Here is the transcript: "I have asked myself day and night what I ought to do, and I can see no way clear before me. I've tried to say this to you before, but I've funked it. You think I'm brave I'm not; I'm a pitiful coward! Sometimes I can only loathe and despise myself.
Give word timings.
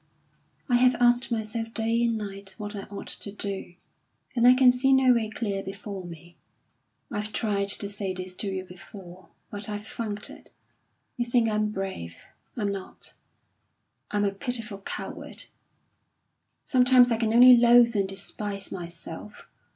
"I 0.67 0.77
have 0.77 0.95
asked 0.95 1.31
myself 1.31 1.75
day 1.75 2.01
and 2.03 2.17
night 2.17 2.55
what 2.57 2.75
I 2.75 2.85
ought 2.89 3.05
to 3.09 3.31
do, 3.31 3.75
and 4.35 4.47
I 4.47 4.55
can 4.55 4.71
see 4.71 4.93
no 4.93 5.13
way 5.13 5.29
clear 5.29 5.61
before 5.61 6.03
me. 6.05 6.35
I've 7.11 7.31
tried 7.31 7.69
to 7.69 7.87
say 7.87 8.11
this 8.11 8.35
to 8.37 8.47
you 8.47 8.63
before, 8.63 9.29
but 9.51 9.69
I've 9.69 9.85
funked 9.85 10.31
it. 10.31 10.51
You 11.17 11.25
think 11.27 11.49
I'm 11.51 11.69
brave 11.69 12.15
I'm 12.57 12.71
not; 12.71 13.13
I'm 14.09 14.25
a 14.25 14.31
pitiful 14.33 14.79
coward! 14.79 15.45
Sometimes 16.63 17.11
I 17.11 17.17
can 17.17 17.31
only 17.31 17.55
loathe 17.55 17.95
and 17.95 18.09
despise 18.09 18.71
myself. 18.71 19.45